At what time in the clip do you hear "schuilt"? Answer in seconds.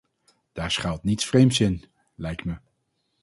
0.71-1.03